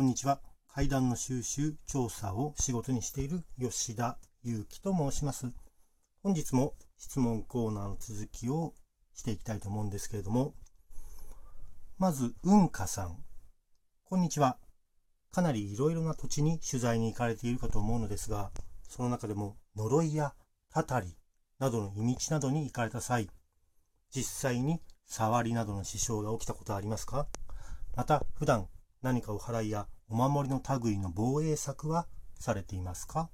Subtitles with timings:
[0.00, 0.40] こんにちは。
[0.66, 5.52] 階段の収集、調査を仕事にしている吉田祐樹と申します。
[6.22, 8.72] 本日も質問コーナーの続きを
[9.12, 10.54] していきたいと思うんですけれども、
[11.98, 13.18] まず、うんかさん。
[14.06, 14.56] こんにちは。
[15.32, 18.52] かなりいろいろな土地に取材に行かれているかと思うのですが、
[18.88, 20.32] その中でも呪いや
[20.72, 21.14] たたり
[21.58, 23.28] などの意味などに行かれた際、
[24.10, 27.26] 実際に触りなどの支障が起きたことはありますか？
[27.94, 28.66] また、普段
[29.02, 32.06] 何かお祓いやお守りの類の防衛策は
[32.38, 33.30] されていますか？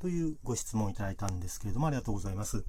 [0.00, 2.64] というご質問をいただいたんですけれども、ありがとうございます。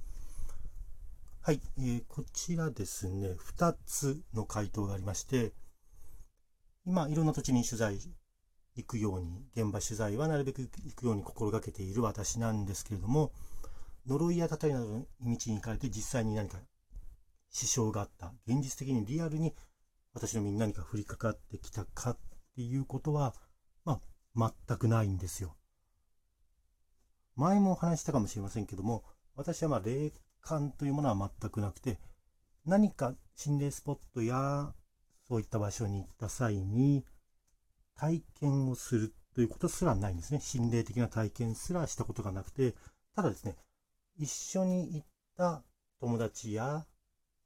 [1.42, 5.54] はい、えー、こちらですね、2つの回答がありまして、
[6.86, 8.00] 今、いろんな土地に取材
[8.76, 13.32] 行くように、現場取材はなるべく行くように心がけている私なんですけれども、
[14.08, 16.60] 呪いやたたりなどの道に行かれて実際に何か
[17.50, 19.54] 支障があった、現実的にリアルに
[20.16, 22.18] 私の身に何か降りかかってきたかっ
[22.56, 23.36] ていうことは、
[23.84, 24.00] ま
[24.36, 25.58] あ、全くないんですよ。
[27.36, 29.04] 前もお話したかもしれませんけども、
[29.36, 32.00] 私はまあ霊感というものは全くなくて、
[32.66, 34.74] 何か心霊スポットや
[35.28, 37.04] そういった場所に行った際に
[37.98, 40.40] 体験をするということすらないんですね。
[40.40, 42.74] 心霊的な体験すらしたことがなくて、
[43.18, 43.58] ただですね、
[44.18, 45.62] 一緒に行った
[46.00, 46.86] 友達や、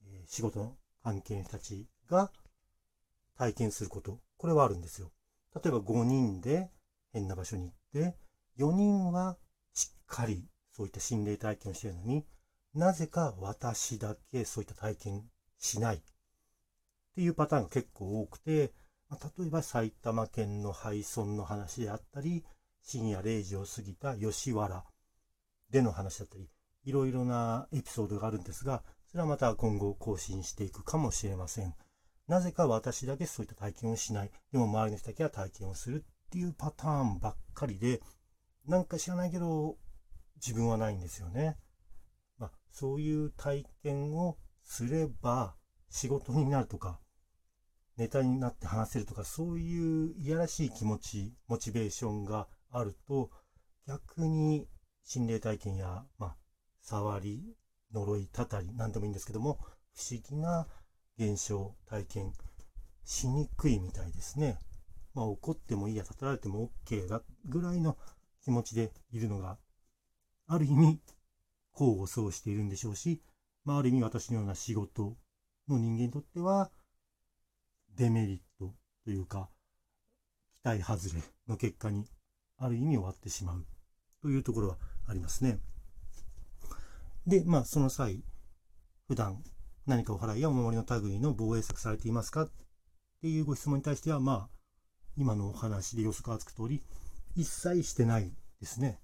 [0.04, 2.32] え仕事の関係の人たちが
[3.40, 5.14] 体験すること、これはあるんですよ。
[5.56, 6.70] 例えば5人で
[7.14, 8.18] 変な場所に行って、
[8.60, 9.38] 4人は
[9.74, 12.26] しっかりそういった心霊体験をしているのに、
[12.74, 15.24] なぜか私だけそういった体験
[15.58, 16.00] しないっ
[17.16, 18.74] ていうパターンが結構多くて、
[19.08, 22.44] ま、例えば埼玉県の廃村の話であったり、
[22.84, 24.84] 深夜0時を過ぎた吉原
[25.70, 26.50] での話だったり、
[26.84, 31.74] いろいろなエピソードがあるんですが、それはまた今後更新していくかもしれません。
[32.30, 34.32] なぜか私だけそういった体験をしない。
[34.52, 38.02] でも周りの人だけは体験をするっていうパターンばっかりで、
[38.68, 39.78] なんか知らないけど、
[40.36, 41.58] 自分はないんですよね。
[42.38, 45.56] まあ、そういう体験をすれば
[45.90, 47.00] 仕事になるとか、
[47.98, 53.32] ネタになって話せるとか、そういういやらしい気持ち、モチベーションがあると、
[53.88, 54.68] 逆に
[55.04, 56.36] 心霊体験や、まあ、
[56.82, 57.58] 触り、
[57.92, 59.60] 呪い、たたり、何でもいいんですけども、
[59.96, 60.68] 不思議な
[61.20, 62.34] 現象、体験
[63.04, 64.58] しにくいみたいですね。
[65.14, 67.98] まあ怒ってもいいや、立たられても OK だぐらいの
[68.42, 69.58] 気持ちでいるのが、
[70.48, 71.02] ある意味、
[71.76, 73.22] 功を奏しているんでしょうし、
[73.66, 75.18] まあある意味私のような仕事
[75.68, 76.72] の人間にとっては、
[77.98, 79.50] デメリットというか、
[80.64, 82.06] 期待外れの結果に
[82.58, 83.66] ある意味終わってしまう
[84.22, 85.60] というところはありますね。
[87.28, 88.24] で、まあその際、
[89.10, 89.44] 普段
[89.90, 92.44] 何かお払いやお守りの類の防衛策されていますか？
[92.44, 92.50] っ
[93.24, 94.50] ていうご質問に対しては、まあ、
[95.18, 96.84] 今のお話で予測がつく通り、
[97.36, 99.00] 一切してないですね。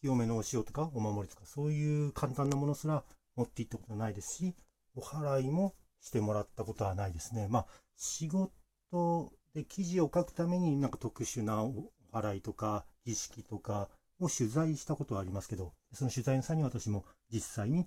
[0.00, 3.02] 清めのお塩とかお守りとか、そういう簡単なものすら
[3.34, 4.54] 持っていったことはないですし、
[4.94, 7.48] お払いもしてもらったことはないですね。
[7.50, 13.88] まあ、仕事で記事を書くためになんか特殊なお払いとか儀式とか
[14.20, 17.86] を取材したことはありますけど、その取材の際に私も実際に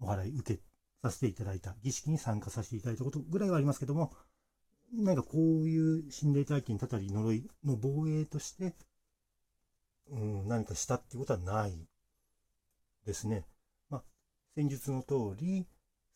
[0.00, 0.60] お払い受け
[1.02, 4.12] させていただいた、儀式に参加させていただいたことぐらいはありますけども、
[4.92, 8.74] なんかこういう心霊体験、たたり呪いの防衛として、
[10.10, 11.88] うん、何かしたっていうことはない
[13.04, 13.44] ですね。
[13.90, 14.02] まあ、
[14.54, 15.66] 戦術の通り、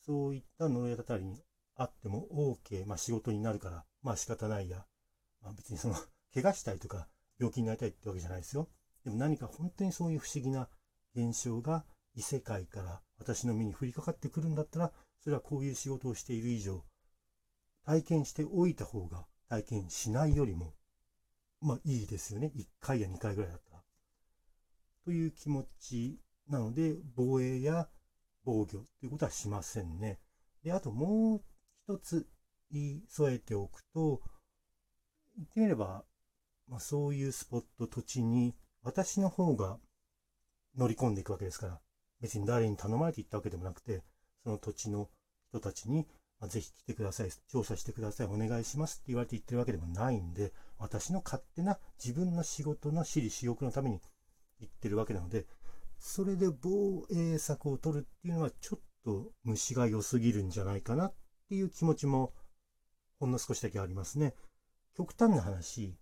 [0.05, 1.43] そういった呪いやたたりに
[1.77, 2.27] あっても
[2.65, 4.85] OK、まあ仕事になるから、まあ仕方ないや。
[5.43, 5.95] まあ別にその、
[6.35, 8.69] 怪我したいとか病気になりたいってわけじゃないですよ。
[9.05, 10.69] でも何か本当にそういう不思議な
[11.15, 16.85] 現象が異世界から私の身に降りかかってくるんだったら、それはこういう仕事をしている以上、
[17.85, 20.75] 体験しておいた方が体験しないよりも、
[21.61, 22.53] まあいいですよね。
[22.57, 23.83] 1回や2回ぐらいだったら。
[25.05, 27.89] という気持ちなので、防衛や
[28.45, 30.19] 防御ということはしませんね。
[30.63, 31.43] で、あともう
[31.93, 32.29] 一つ
[32.71, 34.23] 言い添えておくと、
[35.37, 36.05] 言ってみれば、
[36.69, 39.79] まあ、そういうスポット、土地に私の方が
[40.77, 41.81] 乗り込んでいくわけですから、
[42.23, 44.03] 別に誰に頼まれて行ったわけでもなくて、
[44.45, 45.11] その土地の
[45.51, 46.07] 人たちに、
[46.41, 54.01] まあ、ぜひ来てください、調査してください、お願いしますって言われて行ってるわけでもないんで、私の勝手な自分の仕事の私利私欲のために
[54.61, 55.47] 行ってるわけなので、
[55.99, 61.15] それで防衛策を取るっていうのはちょっと虫が良すぎるんじゃないかなっ
[61.49, 62.33] ていう気持ちも
[63.21, 64.35] ほんの少しだけありますね。
[64.97, 65.97] 極端な話、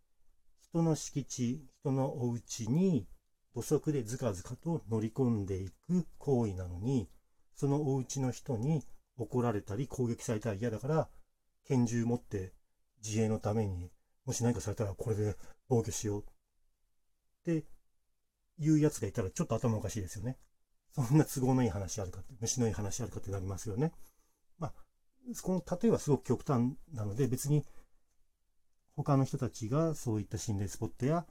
[0.70, 3.06] 人の敷地、人のお家に
[3.55, 7.08] 土足でずかずかと乗り込んでいく行為なのに、
[7.55, 8.82] そのお家の人に
[9.19, 11.08] 怒られたり攻撃されたら嫌だから、
[11.67, 12.52] 拳銃持って
[13.05, 13.91] 自衛のために
[14.25, 15.37] もし何かされたらこれで
[15.69, 16.25] 防御しようっ
[17.44, 17.64] て
[18.58, 20.38] いうやつがいたらちょっと頭おかしいですよね。
[20.93, 23.93] そんな都合のいい話あるかって、虫のいい話あるかってなりますよね。
[24.58, 24.73] まあ、
[25.43, 27.64] この例えはすごく極端なので別に
[28.97, 31.26] 他の人たちがそういった心霊スポットや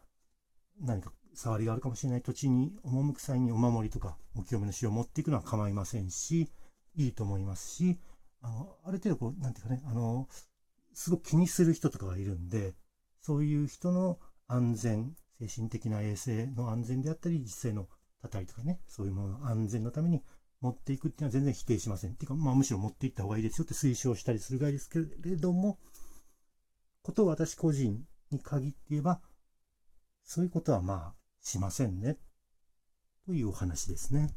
[0.81, 6.49] 何か触りがあるかもしれない土地に赴く際にお守りとかお清めの塩を持っていくのは構いませんし、
[6.95, 7.97] いいと思いますし、
[8.41, 10.27] あの、ある程度こう、なんていうかね、あの、
[10.93, 12.73] すごく気にする人とかがいるんで、
[13.21, 17.87] そういう人の安全、精神的な衛生の安全であったり、実際の
[18.21, 20.21] 叩いとかね、そういうものの安全のために
[20.59, 22.11] 持っていくっていうのは全然否定しません。
[22.11, 25.79] っていうか、まあむしろ持っていった方がいいですよって推奨したりするぐらいですけれども、
[27.01, 29.21] ことを私個人に限って言えば、
[30.25, 32.17] そういうことはまあしませんね。
[33.25, 34.29] というお話ですね。